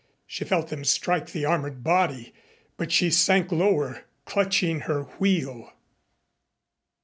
She 0.25 0.43
felt 0.43 0.69
them 0.69 0.83
strike 0.83 1.29
the 1.31 1.45
armored 1.45 1.83
body, 1.83 2.33
but 2.75 2.91
she 2.91 3.11
sank 3.11 3.51
lower, 3.51 4.05
clutching 4.25 4.79
her 4.79 5.03
wheel. 5.19 5.73